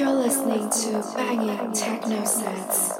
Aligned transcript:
You're 0.00 0.12
listening 0.12 0.70
to 0.70 1.12
banging 1.14 1.72
techno 1.74 2.24
sets. 2.24 2.98